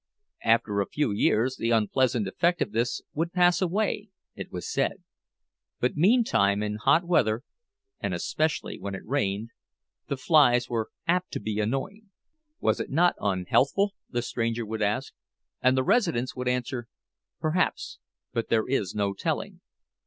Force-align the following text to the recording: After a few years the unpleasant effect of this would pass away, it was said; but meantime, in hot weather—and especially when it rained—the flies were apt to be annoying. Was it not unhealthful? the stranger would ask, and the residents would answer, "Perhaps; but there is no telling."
After 0.43 0.81
a 0.81 0.87
few 0.89 1.11
years 1.11 1.57
the 1.57 1.69
unpleasant 1.69 2.27
effect 2.27 2.59
of 2.59 2.71
this 2.71 3.03
would 3.13 3.31
pass 3.33 3.61
away, 3.61 4.09
it 4.33 4.51
was 4.51 4.67
said; 4.67 5.03
but 5.79 5.95
meantime, 5.95 6.63
in 6.63 6.77
hot 6.77 7.05
weather—and 7.05 8.11
especially 8.11 8.79
when 8.79 8.95
it 8.95 9.05
rained—the 9.05 10.17
flies 10.17 10.67
were 10.67 10.89
apt 11.07 11.29
to 11.33 11.39
be 11.39 11.59
annoying. 11.59 12.09
Was 12.59 12.79
it 12.79 12.89
not 12.89 13.13
unhealthful? 13.21 13.93
the 14.09 14.23
stranger 14.23 14.65
would 14.65 14.81
ask, 14.81 15.13
and 15.61 15.77
the 15.77 15.83
residents 15.83 16.35
would 16.35 16.47
answer, 16.47 16.87
"Perhaps; 17.39 17.99
but 18.33 18.49
there 18.49 18.67
is 18.67 18.95
no 18.95 19.13
telling." 19.13 19.61